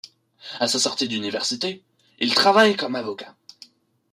[0.59, 1.83] À sa sortie d'université,
[2.17, 3.35] il travaille comme avocat.